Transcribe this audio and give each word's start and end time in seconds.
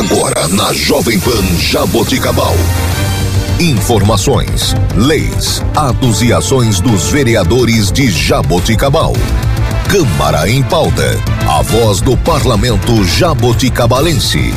Agora 0.00 0.48
na 0.48 0.72
Jovem 0.72 1.20
Pan 1.20 1.44
Jaboticabal. 1.58 2.54
Informações, 3.60 4.74
leis, 4.96 5.62
atos 5.76 6.22
e 6.22 6.32
ações 6.32 6.80
dos 6.80 7.10
vereadores 7.10 7.92
de 7.92 8.10
Jaboticabal. 8.10 9.12
Câmara 9.90 10.48
em 10.48 10.62
pauta. 10.62 11.04
A 11.46 11.60
voz 11.60 12.00
do 12.00 12.16
parlamento 12.16 13.04
jaboticabalense. 13.04 14.54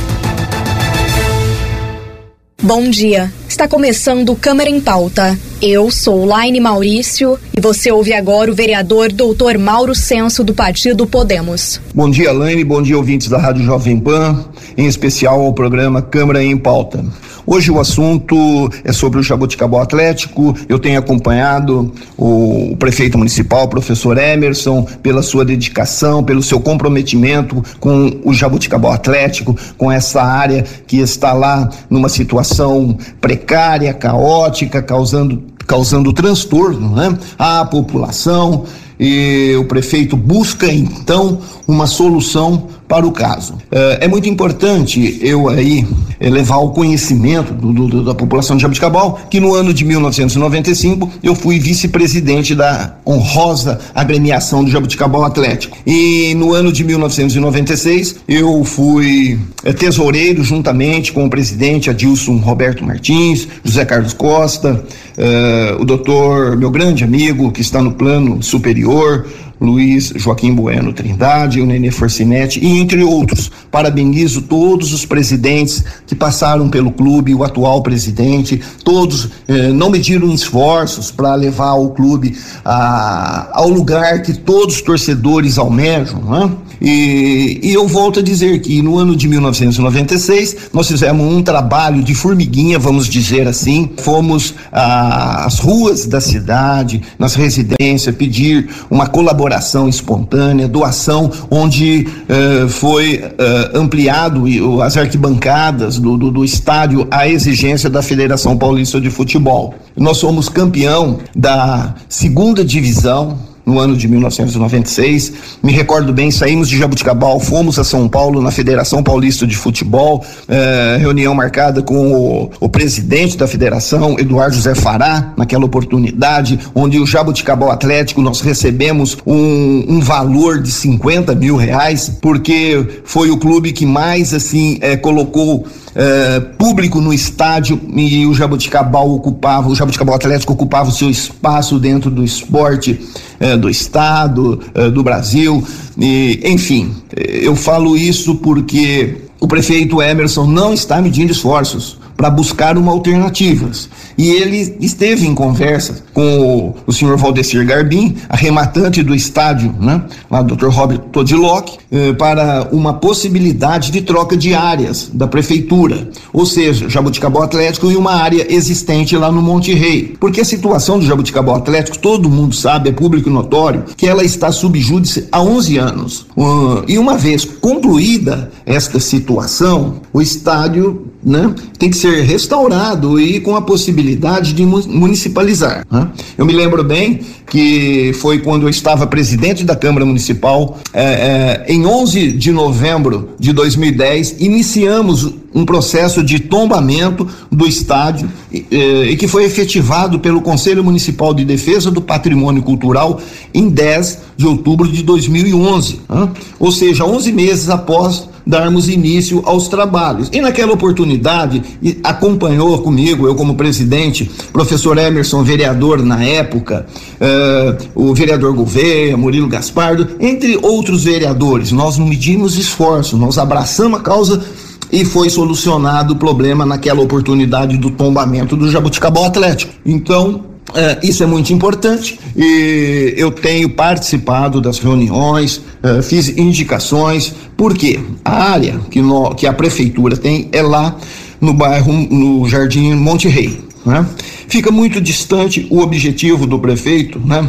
Bom 2.62 2.90
dia. 2.90 3.30
Está 3.46 3.68
começando 3.68 4.34
Câmara 4.38 4.70
em 4.70 4.80
Pauta. 4.80 5.38
Eu 5.66 5.90
sou 5.90 6.26
Laine 6.26 6.60
Maurício 6.60 7.40
e 7.56 7.62
você 7.62 7.90
ouve 7.90 8.12
agora 8.12 8.52
o 8.52 8.54
vereador 8.54 9.08
Dr. 9.14 9.58
Mauro 9.58 9.96
Senso 9.96 10.44
do 10.44 10.54
Partido 10.54 11.08
Podemos. 11.08 11.80
Bom 11.96 12.10
dia, 12.10 12.34
Laine. 12.34 12.66
Bom 12.66 12.82
dia, 12.82 12.98
ouvintes 12.98 13.30
da 13.30 13.38
Rádio 13.38 13.64
Jovem 13.64 13.98
Pan, 13.98 14.44
em 14.76 14.88
especial 14.88 15.40
ao 15.40 15.54
programa 15.54 16.02
Câmara 16.02 16.44
em 16.44 16.58
Pauta. 16.58 17.06
Hoje 17.46 17.72
o 17.72 17.80
assunto 17.80 18.70
é 18.86 18.92
sobre 18.94 19.20
o 19.20 19.24
Jaboticabal 19.24 19.82
Atlético. 19.82 20.56
Eu 20.68 20.80
tenho 20.80 20.98
acompanhado 20.98 21.94
o, 22.18 22.76
prefeito 22.78 23.18
municipal, 23.18 23.68
professor 23.68 24.18
Emerson, 24.18 24.86
pela 25.02 25.22
sua 25.22 25.44
dedicação, 25.44 26.24
pelo 26.24 26.42
seu 26.42 26.60
comprometimento 26.60 27.62
com 27.80 28.20
o 28.24 28.34
Jaboticabal 28.34 28.94
Atlético, 28.94 29.58
com 29.78 29.92
essa 29.92 30.22
área 30.22 30.64
que 30.88 31.00
está 31.00 31.34
lá 31.34 31.70
numa 31.90 32.08
situação 32.08 32.98
precária, 33.20 33.94
caótica, 33.94 34.82
causando 34.82 35.53
causando 35.74 36.14
transtorno 36.14 36.96
né, 36.96 37.18
à 37.36 37.66
população 37.66 38.64
e 39.00 39.56
o 39.60 39.66
prefeito 39.66 40.16
busca 40.16 40.72
então 40.72 41.40
uma 41.68 41.88
solução 41.88 42.68
para 42.88 43.08
o 43.08 43.12
caso. 43.12 43.56
É, 43.72 44.06
é 44.06 44.08
muito 44.08 44.30
importante 44.30 45.18
eu 45.22 45.50
aí 45.50 45.84
levar 46.20 46.56
ao 46.56 46.72
conhecimento 46.72 47.54
do, 47.54 47.88
do, 47.88 48.04
da 48.04 48.14
população 48.14 48.56
de 48.56 48.62
Jabuticabal 48.62 49.20
que 49.30 49.40
no 49.40 49.56
ano 49.56 49.74
de 49.74 49.84
1995 49.84 51.12
eu 51.24 51.34
fui 51.34 51.60
vice-presidente 51.60 52.54
da 52.54 52.96
honrosa 53.06 53.80
agremiação 53.96 54.64
do 54.64 54.70
Jabuticabal 54.70 55.24
Atlético 55.24 55.78
e 55.88 56.34
no 56.36 56.54
ano 56.54 56.72
de 56.72 56.84
1996 56.84 58.18
eu 58.28 58.64
fui 58.64 59.40
é, 59.64 59.74
tesoureiro 59.74 60.44
juntamente 60.44 61.12
com 61.12 61.26
o 61.26 61.30
presidente 61.30 61.90
Adilson 61.90 62.38
Roberto 62.38 62.86
Martins, 62.86 63.48
José 63.64 63.84
Carlos 63.86 64.14
Costa, 64.14 64.86
é, 65.18 65.76
o 65.80 65.86
doutor, 65.86 66.56
meu 66.58 66.72
grande 66.72 67.04
amigo 67.04 67.52
que 67.52 67.62
está 67.62 67.82
no 67.82 67.94
plano 67.94 68.42
superior, 68.42 69.26
Luiz 69.64 70.12
Joaquim 70.16 70.54
Bueno 70.54 70.92
Trindade, 70.92 71.62
o 71.62 71.66
Nenê 71.66 71.90
Forcinetti 71.90 72.60
e 72.60 72.80
entre 72.80 73.02
outros. 73.04 73.50
Parabenizo 73.72 74.42
todos 74.42 74.92
os 74.94 75.06
presidentes 75.06 75.84
que 76.06 76.14
passaram 76.14 76.70
pelo 76.70 76.92
clube, 76.92 77.34
o 77.34 77.44
atual 77.44 77.82
presidente, 77.82 78.62
todos 78.84 79.30
eh, 79.48 79.70
não 79.70 79.90
mediram 79.90 80.34
esforços 80.34 81.12
para 81.12 81.34
levar 81.36 81.76
o 81.76 81.92
clube 81.92 82.38
a, 82.66 83.50
ao 83.54 83.70
lugar 83.70 84.22
que 84.22 84.34
todos 84.34 84.76
os 84.76 84.82
torcedores 84.82 85.58
almejam, 85.58 86.22
né? 86.22 86.52
E, 86.84 87.62
e, 87.64 87.74
eu 87.74 87.88
volto 87.88 88.20
a 88.20 88.22
dizer 88.22 88.60
que 88.60 88.82
no 88.82 88.98
ano 88.98 89.16
de 89.16 89.26
1996 89.26 90.58
nós 90.74 90.86
fizemos 90.86 91.26
um 91.26 91.42
trabalho 91.42 92.04
de 92.04 92.14
formiguinha, 92.14 92.78
vamos 92.78 93.08
dizer 93.08 93.48
assim. 93.48 93.90
Fomos 94.00 94.54
às 94.70 95.60
ruas 95.60 96.06
da 96.06 96.20
cidade, 96.20 97.02
nas 97.18 97.36
residências, 97.36 98.14
pedir 98.14 98.68
uma 98.92 99.08
colaboração 99.08 99.88
espontânea, 99.88 100.68
doação, 100.68 101.32
onde 101.50 102.06
eh, 102.28 102.68
foi 102.68 103.24
eh, 103.38 103.72
ampliado 103.74 104.44
as 104.82 104.98
arquibancadas 104.98 105.98
do, 105.98 106.18
do, 106.18 106.32
do 106.32 106.44
estádio 106.44 107.08
à 107.10 107.30
exigência 107.30 107.90
da 107.90 108.02
Federação 108.02 108.58
Paulista 108.58 109.00
de 109.00 109.10
Futebol. 109.10 109.74
Nós 109.96 110.18
somos 110.18 110.50
campeão 110.50 111.20
da 111.34 111.96
segunda 112.10 112.66
divisão 112.66 113.53
no 113.66 113.80
ano 113.80 113.96
de 113.96 114.08
1996. 114.08 115.34
Me 115.62 115.72
recordo 115.72 116.14
bem, 116.14 116.32
saímos 116.32 116.70
de 116.70 116.78
Jabuticabal, 116.78 117.40
fomos 117.40 117.80
a 117.80 117.84
São 117.84 118.08
Paulo 118.08 118.42
na 118.42 118.52
Federação 118.52 119.02
Paulista 119.02 119.48
de 119.48 119.56
Futebol, 119.56 120.24
eh, 120.48 120.98
reunião 121.00 121.34
marcada 121.34 121.82
com 121.82 122.14
o, 122.14 122.52
o, 122.60 122.70
presidente 122.70 123.38
da 123.38 123.48
federação, 123.48 124.18
Eduardo 124.20 124.56
José 124.56 124.76
Fará, 124.76 125.34
naquela 125.38 125.66
oportunidade, 125.66 126.60
onde 126.76 127.00
o 127.00 127.06
Jabuticabal 127.06 127.72
Atlético 127.72 128.22
nós 128.22 128.42
recebemos 128.42 129.18
um, 129.26 129.86
um 129.88 130.00
valor 130.00 130.62
de 130.62 130.72
50 130.72 131.34
mil 131.36 131.56
reais, 131.56 132.12
porque 132.22 133.02
foi 133.06 133.30
o 133.30 133.38
clube 133.38 133.72
que 133.72 133.86
mais 133.86 134.34
assim 134.34 134.78
eh, 134.82 134.98
colocou 134.98 135.66
eh, 135.96 136.40
público 136.58 137.00
no 137.00 137.14
estádio 137.14 137.80
e 137.96 138.26
o 138.26 138.34
Jabuticabal 138.34 139.12
ocupava, 139.12 139.70
o 139.70 139.76
Jabuticabal 139.76 140.16
Atlético 140.16 140.54
ocupava 140.54 140.90
o 140.90 140.92
seu 140.92 141.10
espaço 141.10 141.80
dentro 141.80 142.10
do 142.10 142.24
esporte 142.24 143.00
eh, 143.40 143.56
do 143.56 143.70
estado, 143.70 144.60
eh, 144.74 144.90
do 144.90 145.04
Brasil, 145.04 145.64
e, 145.98 146.40
enfim, 146.46 146.96
eu 147.16 147.56
falo 147.56 147.96
isso 147.96 148.36
porque 148.36 149.18
o 149.40 149.48
prefeito 149.48 150.02
Emerson 150.02 150.48
não 150.48 150.74
está 150.74 151.02
medindo 151.02 151.32
esforços 151.32 152.03
para 152.16 152.30
buscar 152.30 152.78
uma 152.78 152.92
alternativa. 152.92 153.70
E 154.18 154.30
ele 154.30 154.78
esteve 154.80 155.26
em 155.26 155.34
conversa 155.34 156.04
com 156.14 156.40
o, 156.40 156.76
o 156.88 156.94
senhor 156.94 157.18
Valdecir 157.18 157.66
Garbim, 157.66 158.16
arrematante 158.30 159.02
do 159.02 159.16
estádio, 159.16 159.74
né, 159.80 160.04
lá 160.30 160.42
do 160.42 160.56
Dr. 160.56 160.68
Robert 160.68 161.00
Todiloc, 161.12 161.78
eh, 161.92 162.14
para 162.14 162.68
uma 162.72 162.94
possibilidade 162.94 163.92
de 163.92 164.02
troca 164.02 164.38
de 164.38 164.54
áreas 164.54 165.10
da 165.14 165.28
prefeitura, 165.28 166.10
ou 166.32 166.46
seja, 166.46 166.90
Jabuticabal 166.90 167.44
Atlético 167.44 167.92
e 167.92 167.96
uma 167.96 168.14
área 168.14 168.46
existente 168.54 169.16
lá 169.18 169.32
no 169.32 169.42
Monte 169.42 169.74
Rei. 169.74 170.16
Porque 170.20 170.42
a 170.42 170.46
situação 170.46 171.00
do 171.00 171.06
Jabuticabal 171.06 171.56
Atlético, 171.56 171.98
todo 171.98 172.30
mundo 172.30 172.56
sabe, 172.56 172.90
é 172.90 172.92
público 172.92 173.30
notório, 173.30 173.84
que 173.98 174.08
ela 174.08 174.24
está 174.24 174.52
sob 174.52 174.80
júdice 174.80 175.28
há 175.32 175.42
11 175.42 175.78
anos. 175.78 176.26
Uh, 176.38 176.84
e 176.88 176.98
uma 176.98 177.18
vez 177.18 177.46
concluída 177.46 178.52
esta 178.66 179.00
situação, 179.00 180.02
o 180.12 180.22
estádio 180.22 181.13
né, 181.26 181.54
tem 181.78 181.90
que 181.90 181.98
ser 181.98 182.22
restaurado 182.24 183.20
e 183.20 183.40
com 183.40 183.56
a 183.56 183.62
possibilidade 183.62 184.54
de 184.54 184.66
municipalizar. 184.66 185.86
Né? 185.90 186.10
Eu 186.38 186.46
me 186.46 186.54
lembro 186.54 186.84
bem 186.84 187.22
que 187.48 188.12
foi 188.16 188.40
quando 188.40 188.64
eu 188.64 188.70
estava 188.70 189.06
presidente 189.06 189.64
da 189.64 189.76
Câmara 189.76 190.06
Municipal, 190.06 190.78
é, 190.94 191.64
é, 191.68 191.74
em 191.74 191.86
11 191.86 192.32
de 192.34 192.52
novembro 192.52 193.30
de 193.40 193.54
2010, 193.54 194.38
iniciamos 194.40 195.34
um 195.54 195.66
processo 195.66 196.24
de 196.24 196.40
tombamento 196.40 197.28
do 197.52 197.68
estádio 197.68 198.30
e, 198.52 198.66
eh, 198.72 199.12
e, 199.12 199.16
que 199.16 199.28
foi 199.28 199.44
efetivado 199.44 200.20
pelo 200.20 200.42
Conselho 200.42 200.84
Municipal 200.84 201.34
de 201.34 201.46
Defesa 201.46 201.92
do 201.92 202.02
Patrimônio 202.02 202.64
Cultural 202.64 203.22
em 203.54 203.70
10 203.70 204.20
de 204.36 204.48
outubro 204.48 204.88
de 204.88 205.04
2011, 205.04 206.02
né? 206.10 206.30
ou 206.60 206.72
seja, 206.72 207.06
11 207.06 207.32
meses 207.32 207.70
após 207.70 208.28
darmos 208.46 208.90
início 208.90 209.42
aos 209.46 209.68
trabalhos. 209.68 210.30
E 210.32 210.42
naquela 210.42 210.74
oportunidade, 210.74 211.62
acompanhou 212.04 212.82
comigo, 212.82 213.28
eu 213.28 213.36
como 213.36 213.56
presidente, 213.56 214.30
professor 214.52 214.98
Emerson, 214.98 215.44
vereador 215.44 216.02
na 216.04 216.24
época, 216.24 216.86
eh, 217.20 217.78
o 217.96 218.14
vereador 218.14 218.54
Gouveia, 218.54 219.18
Murilo 219.18 219.48
Gaspardo, 219.48 220.08
entre 220.20 220.58
outros 220.62 221.04
vereadores. 221.04 221.72
Nós 221.72 221.98
medimos 221.98 222.58
esforço, 222.58 223.18
nós 223.18 223.38
abraçamos 223.38 224.00
a 224.00 224.04
causa 224.04 224.44
e 224.92 225.04
foi 225.04 225.30
solucionado 225.30 226.14
o 226.14 226.18
problema 226.18 226.66
naquela 226.66 227.02
oportunidade 227.02 227.78
do 227.78 227.90
tombamento 227.90 228.56
do 228.56 228.70
Jabuticabal 228.70 229.26
Atlético. 229.26 229.74
Então, 229.84 230.53
é, 230.76 231.00
isso 231.04 231.24
é 231.24 231.26
muito 231.26 231.54
importante 231.54 232.20
e 232.36 233.14
eu 233.18 233.32
tenho 233.32 233.70
participado 233.70 234.60
das 234.60 234.80
reuniões, 234.80 235.62
é, 235.82 236.02
fiz 236.02 236.30
indicações, 236.30 237.34
porque 237.56 238.00
a 238.24 238.52
área 238.52 238.80
que, 238.90 239.02
no, 239.02 239.34
que 239.36 239.46
a 239.46 239.54
prefeitura 239.54 240.18
tem 240.18 240.50
é 240.52 240.62
lá 240.62 240.98
no 241.40 241.54
bairro, 241.54 241.94
no 241.94 242.48
Jardim 242.48 242.94
Monte 242.94 243.28
Rei. 243.28 243.62
Né? 243.86 244.06
Fica 244.48 244.72
muito 244.72 245.02
distante 245.02 245.68
o 245.70 245.80
objetivo 245.80 246.48
do 246.48 246.58
prefeito, 246.58 247.20
né? 247.20 247.46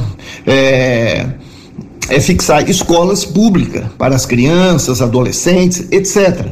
É, 0.46 1.26
é 2.08 2.20
fixar 2.20 2.68
escolas 2.68 3.24
públicas 3.24 3.84
para 3.96 4.14
as 4.14 4.26
crianças, 4.26 5.00
adolescentes, 5.00 5.86
etc. 5.90 6.48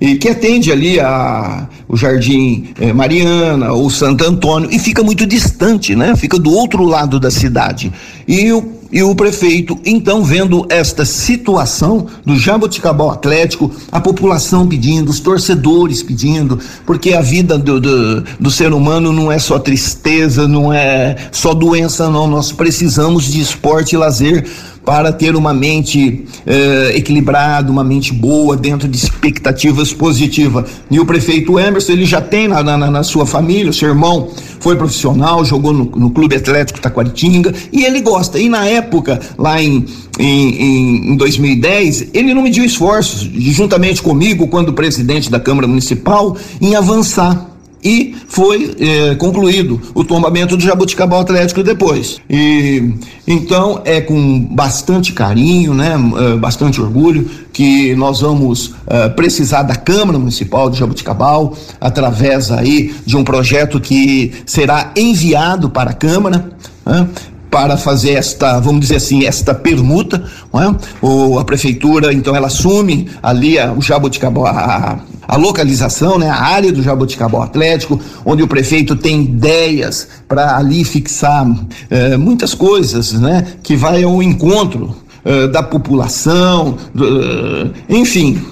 E 0.00 0.16
que 0.16 0.28
atende 0.28 0.72
ali 0.72 0.98
a 0.98 1.68
o 1.86 1.96
Jardim 1.96 2.72
eh, 2.80 2.92
Mariana 2.92 3.72
ou 3.72 3.88
Santo 3.88 4.24
Antônio 4.24 4.68
e 4.72 4.78
fica 4.78 5.02
muito 5.02 5.26
distante, 5.26 5.94
né? 5.94 6.16
Fica 6.16 6.38
do 6.38 6.50
outro 6.50 6.82
lado 6.82 7.20
da 7.20 7.30
cidade. 7.30 7.92
E 8.26 8.52
o 8.52 8.74
e 8.94 9.02
o 9.02 9.12
prefeito, 9.12 9.76
então, 9.84 10.22
vendo 10.22 10.64
esta 10.68 11.04
situação 11.04 12.06
do 12.24 12.38
Jaboticabal 12.38 13.10
Atlético, 13.10 13.68
a 13.90 14.00
população 14.00 14.68
pedindo, 14.68 15.10
os 15.10 15.18
torcedores 15.18 16.00
pedindo, 16.00 16.60
porque 16.86 17.12
a 17.12 17.20
vida 17.20 17.58
do, 17.58 17.80
do, 17.80 18.20
do, 18.38 18.50
ser 18.52 18.72
humano 18.72 19.12
não 19.12 19.32
é 19.32 19.38
só 19.40 19.58
tristeza, 19.58 20.46
não 20.46 20.72
é 20.72 21.16
só 21.32 21.52
doença, 21.52 22.08
não. 22.08 22.28
Nós 22.28 22.52
precisamos 22.52 23.24
de 23.24 23.40
esporte 23.40 23.96
e 23.96 23.98
lazer 23.98 24.46
para 24.84 25.12
ter 25.12 25.34
uma 25.34 25.54
mente 25.54 26.24
eh, 26.46 26.92
equilibrada, 26.96 27.70
uma 27.70 27.82
mente 27.82 28.12
boa, 28.12 28.56
dentro 28.56 28.86
de 28.86 28.96
expectativas 28.96 29.92
positivas. 29.92 30.66
E 30.90 31.00
o 31.00 31.06
prefeito 31.06 31.58
Emerson, 31.58 31.92
ele 31.92 32.04
já 32.04 32.20
tem 32.20 32.46
na, 32.48 32.62
na, 32.62 32.76
na 32.76 33.02
sua 33.02 33.24
família, 33.24 33.70
o 33.70 33.74
seu 33.74 33.88
irmão 33.88 34.28
foi 34.60 34.76
profissional, 34.76 35.44
jogou 35.44 35.72
no, 35.72 35.84
no 35.84 36.10
Clube 36.10 36.36
Atlético 36.36 36.80
Taquaritinga 36.80 37.54
e 37.72 37.84
ele 37.84 38.00
gosta. 38.00 38.38
E 38.38 38.48
na 38.48 38.66
época, 38.66 39.20
lá 39.38 39.62
em, 39.62 39.86
em, 40.18 41.12
em 41.12 41.16
2010, 41.16 42.08
ele 42.12 42.34
não 42.34 42.42
mediu 42.42 42.64
esforços, 42.64 43.20
juntamente 43.20 44.02
comigo, 44.02 44.48
quando 44.48 44.72
presidente 44.72 45.30
da 45.30 45.40
Câmara 45.40 45.66
Municipal, 45.66 46.36
em 46.60 46.74
avançar 46.74 47.53
e 47.84 48.16
foi 48.28 48.74
eh, 48.80 49.14
concluído 49.16 49.80
o 49.94 50.02
tombamento 50.02 50.56
do 50.56 50.62
Jabuticabal 50.62 51.20
Atlético 51.20 51.62
depois. 51.62 52.18
E 52.30 52.94
então 53.26 53.82
é 53.84 54.00
com 54.00 54.40
bastante 54.46 55.12
carinho, 55.12 55.74
né, 55.74 55.94
eh, 55.94 56.36
bastante 56.36 56.80
orgulho 56.80 57.28
que 57.52 57.94
nós 57.94 58.22
vamos 58.22 58.74
eh, 58.86 59.08
precisar 59.10 59.64
da 59.64 59.76
Câmara 59.76 60.18
Municipal 60.18 60.70
de 60.70 60.78
Jabuticabal 60.78 61.54
através 61.78 62.50
aí 62.50 62.94
de 63.04 63.16
um 63.16 63.22
projeto 63.22 63.78
que 63.78 64.32
será 64.46 64.92
enviado 64.96 65.68
para 65.68 65.90
a 65.90 65.94
Câmara. 65.94 66.52
Né, 66.86 67.08
para 67.50 67.76
fazer 67.76 68.14
esta, 68.14 68.58
vamos 68.58 68.80
dizer 68.80 68.96
assim, 68.96 69.26
esta 69.26 69.54
permuta, 69.54 70.24
é? 70.54 70.74
o, 71.00 71.38
a 71.38 71.44
prefeitura, 71.44 72.12
então, 72.12 72.34
ela 72.34 72.48
assume 72.48 73.08
ali 73.22 73.60
a, 73.60 73.72
o 73.72 73.80
Jaboticabal, 73.80 74.44
a, 74.44 74.98
a 75.26 75.36
localização, 75.36 76.18
né, 76.18 76.28
a 76.28 76.40
área 76.40 76.72
do 76.72 76.82
Jaboticabal 76.82 77.42
Atlético, 77.42 78.00
onde 78.24 78.42
o 78.42 78.48
prefeito 78.48 78.96
tem 78.96 79.22
ideias 79.22 80.08
para 80.28 80.56
ali 80.56 80.84
fixar 80.84 81.46
eh, 81.90 82.16
muitas 82.16 82.54
coisas, 82.54 83.12
né, 83.12 83.46
que 83.62 83.76
vai 83.76 84.02
ao 84.02 84.22
encontro 84.22 84.96
eh, 85.24 85.48
da 85.48 85.62
população, 85.62 86.76
eh, 86.96 87.70
enfim, 87.88 88.42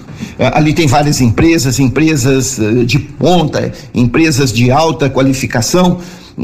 ali 0.55 0.73
tem 0.73 0.87
várias 0.87 1.21
empresas, 1.21 1.79
empresas 1.79 2.59
de 2.87 2.99
ponta, 2.99 3.73
empresas 3.95 4.53
de 4.53 4.71
alta 4.71 5.11
qualificação 5.11 5.99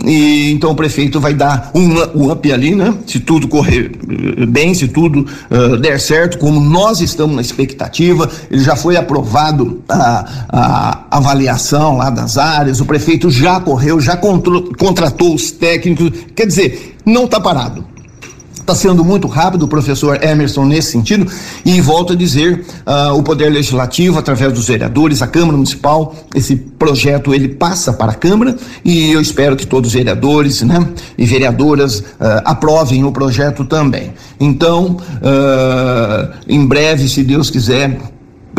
e 0.04 0.52
então 0.52 0.70
o 0.70 0.74
prefeito 0.74 1.20
vai 1.20 1.34
dar 1.34 1.70
um, 1.74 2.30
up 2.30 2.52
ali, 2.52 2.74
né? 2.74 2.94
Se 3.06 3.20
tudo 3.20 3.48
correr 3.48 3.92
eh, 4.38 4.46
bem, 4.46 4.74
se 4.74 4.88
tudo 4.88 5.26
uh, 5.50 5.76
der 5.76 5.98
certo, 5.98 6.38
como 6.38 6.60
nós 6.60 7.00
estamos 7.00 7.34
na 7.34 7.42
expectativa, 7.42 8.30
ele 8.50 8.62
já 8.62 8.76
foi 8.76 8.96
aprovado 8.96 9.82
a, 9.88 10.46
a 10.48 11.04
avaliação 11.10 11.96
lá 11.96 12.10
das 12.10 12.36
áreas, 12.36 12.80
o 12.80 12.84
prefeito 12.84 13.30
já 13.30 13.60
correu, 13.60 14.00
já 14.00 14.16
contratou 14.16 15.34
os 15.34 15.50
técnicos, 15.50 16.10
quer 16.34 16.46
dizer, 16.46 16.96
não 17.04 17.24
está 17.24 17.40
parado. 17.40 17.84
Está 18.68 18.76
sendo 18.76 19.02
muito 19.02 19.26
rápido 19.28 19.62
o 19.62 19.68
professor 19.68 20.22
Emerson 20.22 20.66
nesse 20.66 20.92
sentido 20.92 21.26
e 21.64 21.80
volto 21.80 22.12
a 22.12 22.16
dizer 22.16 22.66
uh, 22.86 23.14
o 23.16 23.22
poder 23.22 23.48
legislativo 23.48 24.18
através 24.18 24.52
dos 24.52 24.68
vereadores, 24.68 25.22
a 25.22 25.26
Câmara 25.26 25.56
Municipal, 25.56 26.14
esse 26.34 26.54
projeto 26.54 27.32
ele 27.32 27.48
passa 27.48 27.94
para 27.94 28.12
a 28.12 28.14
Câmara 28.14 28.54
e 28.84 29.10
eu 29.10 29.22
espero 29.22 29.56
que 29.56 29.66
todos 29.66 29.88
os 29.88 29.94
vereadores, 29.94 30.60
né, 30.60 30.86
e 31.16 31.24
vereadoras 31.24 32.00
uh, 32.00 32.44
aprovem 32.44 33.04
o 33.04 33.10
projeto 33.10 33.64
também. 33.64 34.12
Então, 34.38 34.98
uh, 34.98 36.34
em 36.46 36.66
breve, 36.66 37.08
se 37.08 37.24
Deus 37.24 37.48
quiser, 37.48 37.98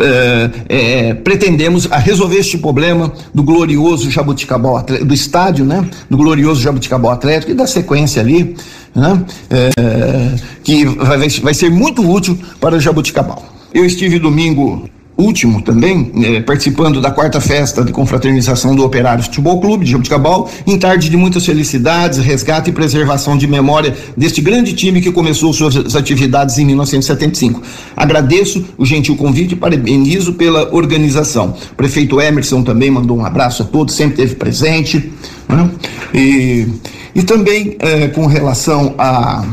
é, 0.02 0.50
é, 0.68 1.14
pretendemos 1.14 1.86
resolver 1.86 2.38
este 2.38 2.58
problema 2.58 3.12
do 3.34 3.42
glorioso 3.42 4.10
Jabuticabal 4.10 4.76
Atlético, 4.76 5.08
do 5.08 5.14
estádio, 5.14 5.64
né? 5.64 5.88
Do 6.08 6.16
glorioso 6.16 6.60
Jabuticabal 6.60 7.12
Atlético 7.12 7.52
e 7.52 7.54
da 7.54 7.66
sequência 7.66 8.22
ali, 8.22 8.56
né? 8.94 9.24
É, 9.50 10.34
que 10.62 10.84
vai, 10.84 11.28
vai 11.28 11.54
ser 11.54 11.70
muito 11.70 12.08
útil 12.08 12.38
para 12.60 12.76
o 12.76 12.80
Jabuticabal. 12.80 13.44
Eu 13.72 13.84
estive 13.84 14.18
domingo 14.18 14.88
último 15.20 15.62
também, 15.62 16.10
eh, 16.22 16.40
participando 16.40 17.00
da 17.00 17.10
quarta 17.10 17.40
festa 17.40 17.84
de 17.84 17.92
confraternização 17.92 18.74
do 18.74 18.84
Operário 18.84 19.22
Futebol 19.22 19.60
Clube 19.60 19.84
de 19.84 19.92
Jabuticabal, 19.92 20.50
em 20.66 20.78
tarde 20.78 21.08
de 21.08 21.16
muitas 21.16 21.44
felicidades, 21.44 22.18
resgate 22.18 22.70
e 22.70 22.72
preservação 22.72 23.36
de 23.36 23.46
memória 23.46 23.94
deste 24.16 24.40
grande 24.40 24.72
time 24.72 25.00
que 25.00 25.12
começou 25.12 25.52
suas 25.52 25.94
atividades 25.94 26.58
em 26.58 26.64
1975. 26.64 27.62
Agradeço 27.96 28.64
o 28.76 28.84
gentil 28.84 29.16
convite 29.16 29.52
e 29.52 29.56
parabenizo 29.56 30.34
pela 30.34 30.74
organização. 30.74 31.54
O 31.72 31.74
prefeito 31.74 32.20
Emerson 32.20 32.62
também 32.62 32.90
mandou 32.90 33.16
um 33.16 33.24
abraço 33.24 33.62
a 33.62 33.66
todos, 33.66 33.94
sempre 33.94 34.14
esteve 34.14 34.34
presente. 34.34 35.12
Né? 35.48 35.70
E, 36.14 36.68
e 37.14 37.22
também 37.22 37.76
eh, 37.80 38.08
com 38.08 38.26
relação 38.26 38.94
a 38.98 39.44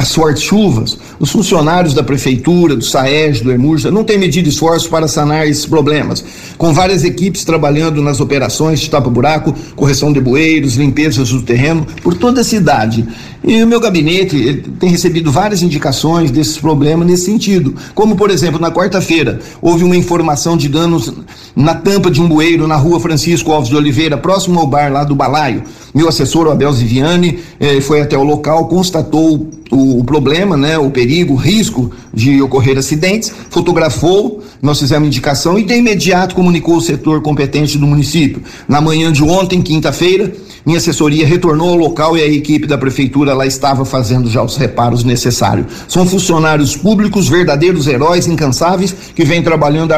as 0.00 0.14
fortes 0.14 0.42
chuvas, 0.42 0.96
os 1.18 1.30
funcionários 1.30 1.92
da 1.92 2.02
prefeitura, 2.02 2.74
do 2.74 2.82
SAES, 2.82 3.42
do 3.42 3.52
EMURJA, 3.52 3.90
não 3.90 4.02
têm 4.02 4.16
medido 4.16 4.48
esforço 4.48 4.88
para 4.88 5.06
sanar 5.06 5.46
esses 5.46 5.66
problemas, 5.66 6.24
com 6.56 6.72
várias 6.72 7.04
equipes 7.04 7.44
trabalhando 7.44 8.00
nas 8.00 8.18
operações 8.18 8.80
de 8.80 8.88
tapa-buraco, 8.88 9.54
correção 9.76 10.10
de 10.10 10.18
bueiros, 10.18 10.76
limpezas 10.76 11.28
do 11.28 11.42
terreno, 11.42 11.86
por 12.02 12.14
toda 12.14 12.40
a 12.40 12.44
cidade. 12.44 13.06
E 13.44 13.62
o 13.62 13.66
meu 13.66 13.78
gabinete 13.78 14.64
tem 14.78 14.88
recebido 14.88 15.30
várias 15.30 15.62
indicações 15.62 16.30
desses 16.30 16.56
problemas 16.56 17.06
nesse 17.06 17.26
sentido. 17.26 17.74
Como, 17.94 18.16
por 18.16 18.30
exemplo, 18.30 18.58
na 18.58 18.70
quarta-feira, 18.70 19.38
houve 19.60 19.84
uma 19.84 19.96
informação 19.96 20.56
de 20.56 20.66
danos 20.66 21.12
na 21.54 21.74
tampa 21.74 22.10
de 22.10 22.22
um 22.22 22.28
bueiro 22.28 22.66
na 22.66 22.76
rua 22.76 22.98
Francisco 23.00 23.52
Alves 23.52 23.68
de 23.68 23.76
Oliveira, 23.76 24.16
próximo 24.16 24.58
ao 24.58 24.66
bar 24.66 24.90
lá 24.90 25.04
do 25.04 25.14
Balaio. 25.14 25.62
Meu 25.94 26.08
assessor, 26.08 26.50
Abel 26.50 26.72
Ziviani, 26.72 27.38
eh, 27.58 27.82
foi 27.82 28.00
até 28.00 28.16
o 28.16 28.22
local, 28.22 28.66
constatou 28.66 29.59
o, 29.70 30.04
problema, 30.04 30.56
né, 30.56 30.76
o 30.78 30.90
perigo, 30.90 31.34
o 31.34 31.36
risco 31.36 31.92
de 32.12 32.42
ocorrer 32.42 32.76
acidentes, 32.76 33.32
fotografou, 33.50 34.42
nós 34.60 34.78
fizemos 34.78 35.06
indicação 35.06 35.58
e 35.58 35.62
de 35.62 35.74
imediato 35.74 36.34
comunicou 36.34 36.76
o 36.76 36.80
setor 36.80 37.22
competente 37.22 37.78
do 37.78 37.86
município. 37.86 38.42
Na 38.68 38.80
manhã 38.80 39.12
de 39.12 39.22
ontem, 39.22 39.62
quinta-feira, 39.62 40.32
minha 40.66 40.78
assessoria 40.78 41.26
retornou 41.26 41.70
ao 41.70 41.76
local 41.76 42.16
e 42.16 42.22
a 42.22 42.26
equipe 42.26 42.66
da 42.66 42.76
prefeitura 42.76 43.32
lá 43.32 43.46
estava 43.46 43.84
fazendo 43.84 44.28
já 44.28 44.42
os 44.42 44.56
reparos 44.56 45.04
necessários. 45.04 45.66
São 45.88 46.06
funcionários 46.06 46.76
públicos, 46.76 47.28
verdadeiros 47.28 47.86
heróis 47.86 48.26
incansáveis 48.26 48.94
que 49.14 49.24
vêm 49.24 49.42
trabalhando 49.42 49.92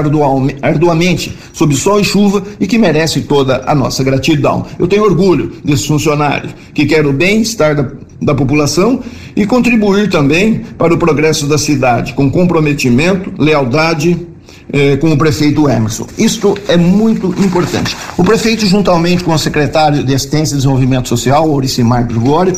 arduamente, 0.63 1.37
sob 1.53 1.75
sol 1.75 2.01
e 2.01 2.05
chuva 2.05 2.45
e 2.61 2.67
que 2.67 2.79
merecem 2.79 3.23
toda 3.23 3.65
a 3.67 3.75
nossa 3.75 4.05
gratidão. 4.05 4.65
Eu 4.79 4.87
tenho 4.87 5.03
orgulho 5.03 5.53
desses 5.65 5.87
funcionários 5.87 6.55
que 6.73 6.87
querem 6.87 7.11
o 7.11 7.13
bem-estar 7.13 7.75
da, 7.75 7.91
da 8.23 8.35
população 8.35 9.01
e 9.35 9.45
contribuir 9.45 10.09
também 10.09 10.61
para 10.79 10.95
o 10.95 10.99
progresso 10.99 11.47
da 11.47 11.59
cidade, 11.59 12.15
com 12.15 12.31
comprometimento, 12.31 13.33
lealdade 13.39 14.27
eh, 14.73 14.97
com 14.97 15.13
o 15.13 15.19
prefeito 15.19 15.69
Emerson. 15.69 16.07
Isto 16.17 16.57
é 16.69 16.77
muito 16.77 17.27
importante. 17.43 17.97
O 18.17 18.25
prefeito, 18.25 18.65
juntamente 18.65 19.25
com 19.25 19.33
o 19.33 19.39
secretário 19.39 20.05
de 20.05 20.15
Assistência 20.15 20.55
e 20.55 20.57
Desenvolvimento 20.57 21.09
Social, 21.09 21.51
Auricimar 21.51 22.07
Gregório, 22.07 22.57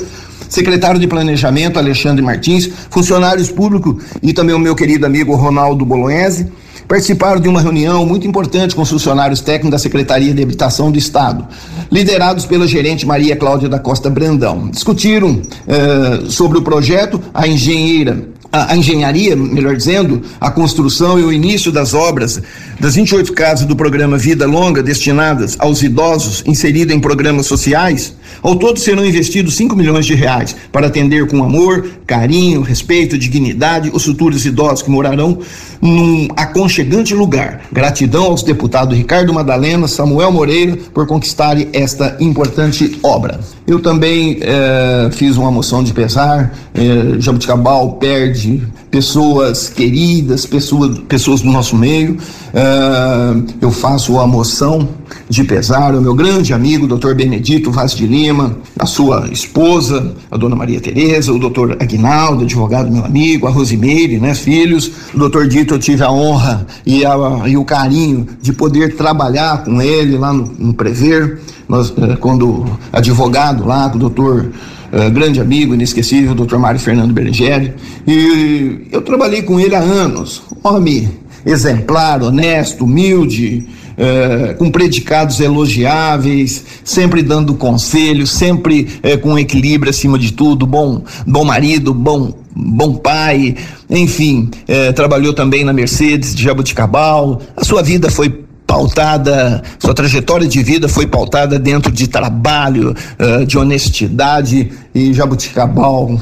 secretário 0.49 1.01
de 1.01 1.07
Planejamento, 1.07 1.79
Alexandre 1.79 2.23
Martins, 2.23 2.71
funcionários 2.91 3.51
públicos 3.51 4.05
e 4.23 4.33
também 4.33 4.55
o 4.55 4.59
meu 4.59 4.77
querido 4.77 5.07
amigo 5.07 5.35
Ronaldo 5.35 5.85
Bolognese, 5.85 6.47
participaram 6.87 7.41
de 7.41 7.49
uma 7.49 7.61
reunião 7.61 8.05
muito 8.05 8.27
importante 8.27 8.75
com 8.75 8.83
os 8.83 8.91
funcionários 8.91 9.41
técnicos 9.41 9.71
da 9.71 9.79
Secretaria 9.79 10.35
de 10.35 10.43
Habitação 10.43 10.91
do 10.91 10.99
Estado, 10.99 11.47
liderados 11.91 12.47
pela 12.47 12.67
gerente 12.67 13.07
Maria 13.07 13.37
Cláudia 13.37 13.69
da 13.69 13.79
Costa 13.79 14.11
Brandão. 14.11 14.69
Discutiram 14.71 15.41
eh, 15.67 16.25
sobre 16.29 16.59
o 16.59 16.63
projeto, 16.63 17.21
a 17.33 17.47
engenheira 17.47 18.34
a, 18.55 18.73
a, 18.73 18.77
engenharia, 18.77 19.35
melhor 19.35 19.75
dizendo, 19.75 20.23
a 20.41 20.49
construção 20.49 21.19
e 21.19 21.25
o 21.25 21.33
início 21.33 21.73
das 21.73 21.93
obras 21.93 22.41
das 22.79 22.95
28 22.95 23.33
casas 23.33 23.67
do 23.67 23.75
programa 23.75 24.17
Vida 24.17 24.47
Longa 24.47 24.81
destinadas 24.81 25.57
aos 25.59 25.83
idosos 25.83 26.43
inseridos 26.47 26.95
em 26.95 27.01
programas 27.01 27.47
sociais, 27.47 28.15
ao 28.43 28.55
todo 28.55 28.79
serão 28.79 29.05
investidos 29.05 29.57
5 29.57 29.75
milhões 29.75 30.07
de 30.07 30.15
reais 30.15 30.55
para 30.71 30.87
atender 30.87 31.27
com 31.27 31.43
amor, 31.43 31.89
carinho, 32.07 32.63
respeito, 32.63 33.19
dignidade 33.19 33.91
os 33.93 34.05
futuros 34.05 34.47
idosos 34.47 34.83
que 34.83 34.91
morarão 34.91 35.39
num 35.81 36.29
aconchegante 36.37 37.15
lugar. 37.15 37.63
Gratidão 37.73 38.25
aos 38.25 38.43
deputados 38.43 38.97
Ricardo 38.97 39.33
Madalena, 39.33 39.89
Samuel 39.89 40.31
Moreira 40.31 40.79
por 40.93 41.07
conquistarem 41.07 41.69
esta 41.73 42.17
importante 42.21 42.99
obra. 43.03 43.41
Eu 43.67 43.81
também 43.81 44.39
eh, 44.41 45.09
fiz 45.13 45.37
uma 45.37 45.51
moção 45.51 45.83
de 45.83 45.93
pesar. 45.93 46.53
Eh, 46.75 47.19
Jabuticabal 47.19 47.93
perde 47.93 48.44
pessoas 48.91 49.69
queridas, 49.69 50.47
pessoas, 50.47 50.99
pessoas 51.01 51.41
do 51.41 51.51
nosso 51.51 51.77
meio. 51.77 52.15
Uh, 52.15 53.45
eu 53.61 53.71
faço 53.71 54.19
a 54.19 54.27
moção 54.27 54.89
de 55.29 55.43
pesar 55.45 55.95
ao 55.95 56.01
meu 56.01 56.15
grande 56.15 56.53
amigo, 56.53 56.87
doutor 56.87 57.15
Benedito 57.15 57.71
Vaz 57.71 57.95
de 57.95 58.07
Lima, 58.07 58.57
a 58.79 58.87
sua 58.87 59.29
esposa, 59.31 60.15
a 60.31 60.37
dona 60.37 60.55
Maria 60.55 60.81
Tereza, 60.81 61.33
o 61.33 61.39
doutor 61.39 61.77
Aguinaldo, 61.81 62.45
advogado 62.45 62.91
meu 62.91 63.05
amigo, 63.05 63.47
a 63.47 63.51
Rosimeire, 63.51 64.19
né, 64.19 64.35
filhos. 64.35 64.91
O 65.15 65.19
doutor 65.19 65.49
Dito, 65.49 65.75
eu 65.75 65.79
tive 65.79 66.03
a 66.03 66.11
honra 66.11 66.67
e, 66.85 67.05
a, 67.05 67.17
e 67.47 67.57
o 67.57 67.65
carinho 67.65 68.27
de 68.41 68.53
poder 68.53 68.97
trabalhar 68.97 69.65
com 69.65 69.81
ele 69.81 70.17
lá 70.17 70.33
no, 70.33 70.45
no 70.59 70.75
Prever, 70.75 71.41
nós, 71.69 71.93
eh, 71.97 72.17
quando 72.17 72.65
advogado 72.93 73.67
lá, 73.67 73.89
com 73.89 73.97
o 73.97 74.01
doutor 74.01 74.51
uh, 74.95 75.11
grande 75.11 75.41
amigo, 75.41 75.75
inesquecível, 75.75 76.33
o 76.33 76.35
Dr. 76.35 76.57
Mário 76.57 76.79
Fernando 76.79 77.13
Berengeri. 77.13 77.75
E 78.07 78.87
eu 78.93 79.03
trabalhei 79.03 79.43
com 79.43 79.59
ele 79.59 79.75
há 79.75 79.81
anos. 79.81 80.43
Homem 80.63 81.09
exemplar, 81.45 82.23
honesto, 82.23 82.85
humilde, 82.85 83.67
uh, 83.99 84.57
com 84.57 84.71
predicados 84.71 85.41
elogiáveis, 85.41 86.65
sempre 86.85 87.23
dando 87.23 87.55
conselhos, 87.55 88.31
sempre 88.31 88.89
uh, 89.03 89.19
com 89.19 89.39
equilíbrio 89.39 89.91
acima 89.91 90.19
de 90.19 90.33
tudo, 90.33 90.65
bom, 90.67 91.03
bom 91.27 91.45
marido, 91.45 91.93
bom 91.93 92.33
bom 92.57 92.95
pai, 92.95 93.57
enfim, 93.91 94.49
trabalhou 94.95 95.33
também 95.33 95.65
na 95.65 95.73
Mercedes 95.73 96.33
de 96.37 96.45
Jabuticabal. 96.45 97.43
A 97.57 97.65
sua 97.65 97.83
vida 97.83 98.09
foi 98.09 98.44
pautada, 98.67 99.63
sua 99.79 99.95
trajetória 99.95 100.47
de 100.47 100.63
vida 100.63 100.89
foi 100.89 101.07
pautada 101.07 101.59
dentro 101.59 101.93
de 101.93 102.09
trabalho, 102.09 102.95
uh, 103.19 103.47
de 103.47 103.59
honestidade 103.59 104.73
e 104.95 105.13
Jabuticabal 105.13 106.19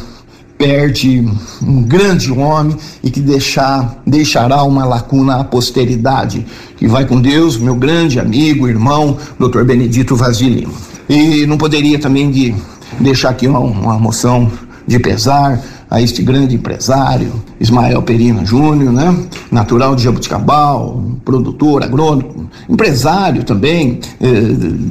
perde 0.63 1.27
um 1.61 1.83
grande 1.83 2.31
homem 2.31 2.77
e 3.03 3.11
que 3.11 3.19
deixar, 3.19 4.01
deixará 4.07 4.63
uma 4.63 4.85
lacuna 4.85 5.41
à 5.41 5.45
posteridade. 5.45 6.47
Que 6.77 6.87
vai 6.87 7.05
com 7.05 7.21
Deus, 7.21 7.57
meu 7.57 7.75
grande 7.75 8.21
amigo, 8.21 8.69
irmão, 8.69 9.17
Dr. 9.41 9.65
Benedito 9.65 10.15
Vasili. 10.15 10.69
E 11.09 11.45
não 11.47 11.59
poderia 11.59 11.99
também 11.99 12.31
de 12.31 12.55
deixar 13.01 13.31
aqui 13.31 13.49
uma, 13.49 13.59
uma 13.59 13.99
moção 13.99 14.53
de 14.87 15.01
pesar 15.01 15.61
a 15.91 16.01
este 16.01 16.23
grande 16.23 16.55
empresário, 16.55 17.33
Ismael 17.63 18.03
Perina 18.03 18.45
Júnior, 18.45 18.93
né? 18.93 19.17
natural 19.51 19.95
de 19.95 20.03
Jabuticabal, 20.03 21.01
produtor, 21.25 21.85
agrônomo, 21.85 22.51
empresário 22.69 23.45
também. 23.45 24.01
Eh, 24.21 24.29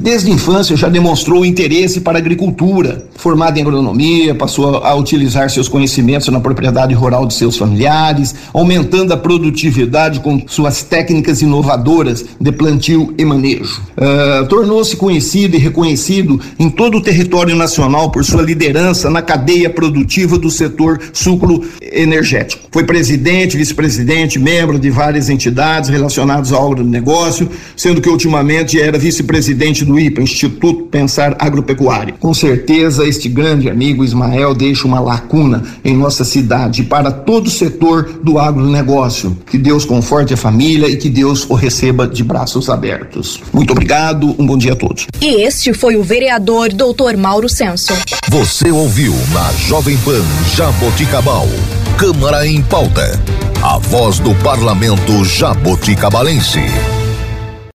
desde 0.02 0.30
a 0.30 0.34
infância 0.34 0.76
já 0.76 0.88
demonstrou 0.88 1.44
interesse 1.44 2.00
para 2.00 2.18
a 2.18 2.20
agricultura. 2.20 3.06
Formado 3.14 3.58
em 3.58 3.62
agronomia, 3.62 4.34
passou 4.34 4.78
a 4.78 4.94
utilizar 4.94 5.50
seus 5.50 5.68
conhecimentos 5.68 6.28
na 6.28 6.40
propriedade 6.40 6.94
rural 6.94 7.26
de 7.26 7.34
seus 7.34 7.56
familiares, 7.56 8.34
aumentando 8.54 9.12
a 9.12 9.16
produtividade 9.16 10.20
com 10.20 10.42
suas 10.46 10.82
técnicas 10.82 11.42
inovadoras 11.42 12.24
de 12.40 12.52
plantio 12.52 13.14
e 13.18 13.24
manejo. 13.24 13.82
Uh, 13.96 14.46
Tornou-se 14.48 14.96
conhecido 14.96 15.56
e 15.56 15.58
reconhecido 15.58 16.40
em 16.58 16.70
todo 16.70 16.98
o 16.98 17.02
território 17.02 17.54
nacional 17.54 18.10
por 18.10 18.24
sua 18.24 18.42
liderança 18.42 19.10
na 19.10 19.22
cadeia 19.22 19.68
produtiva 19.68 20.38
do 20.38 20.50
setor 20.50 21.00
sucro 21.12 21.62
energético. 21.80 22.61
Foi 22.70 22.84
presidente, 22.84 23.56
vice-presidente, 23.56 24.38
membro 24.38 24.78
de 24.78 24.90
várias 24.90 25.28
entidades 25.28 25.90
relacionadas 25.90 26.52
ao 26.52 26.72
agronegócio, 26.72 27.48
sendo 27.76 28.00
que 28.00 28.08
ultimamente 28.08 28.80
era 28.80 28.98
vice-presidente 28.98 29.84
do 29.84 29.98
IPA, 29.98 30.22
Instituto 30.22 30.84
Pensar 30.84 31.36
Agropecuário. 31.38 32.14
Com 32.18 32.32
certeza, 32.32 33.06
este 33.06 33.28
grande 33.28 33.68
amigo 33.68 34.04
Ismael 34.04 34.54
deixa 34.54 34.86
uma 34.86 35.00
lacuna 35.00 35.62
em 35.84 35.96
nossa 35.96 36.24
cidade 36.24 36.82
para 36.82 37.10
todo 37.10 37.46
o 37.46 37.50
setor 37.50 38.20
do 38.22 38.38
agronegócio. 38.38 39.36
Que 39.50 39.58
Deus 39.58 39.84
conforte 39.84 40.34
a 40.34 40.36
família 40.36 40.88
e 40.88 40.96
que 40.96 41.08
Deus 41.08 41.48
o 41.48 41.54
receba 41.54 42.06
de 42.06 42.24
braços 42.24 42.68
abertos. 42.68 43.40
Muito 43.52 43.72
obrigado, 43.72 44.34
um 44.38 44.46
bom 44.46 44.56
dia 44.56 44.72
a 44.72 44.76
todos. 44.76 45.06
E 45.20 45.42
este 45.42 45.72
foi 45.72 45.96
o 45.96 46.02
vereador 46.02 46.70
Dr. 46.72 47.16
Mauro 47.16 47.48
Senso. 47.48 47.92
Você 48.28 48.70
ouviu 48.70 49.14
na 49.32 49.52
Jovem 49.52 49.96
Pan 49.98 50.22
Jaboticabal. 50.56 51.48
Câmara 51.96 52.41
em 52.46 52.62
Pauta. 52.62 53.20
A 53.62 53.78
voz 53.78 54.18
do 54.18 54.34
parlamento 54.36 55.24
jaboticabalense. 55.24 56.60